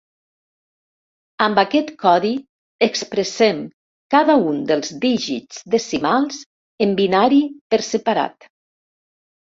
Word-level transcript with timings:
Amb 1.47 1.59
aquest 1.63 1.91
codi 2.03 2.31
expressem 2.87 3.61
cada 4.15 4.37
un 4.53 4.57
dels 4.71 4.91
dígits 5.05 5.63
decimals 5.77 6.43
en 6.87 6.97
binari 7.03 7.43
per 7.75 7.83
separat. 7.93 8.49